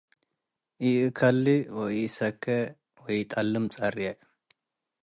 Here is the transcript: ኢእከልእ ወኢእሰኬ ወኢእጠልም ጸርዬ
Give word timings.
ኢእከልእ 0.87 1.59
ወኢእሰኬ 1.77 2.43
ወኢእጠልም 3.01 3.65
ጸርዬ 3.73 4.03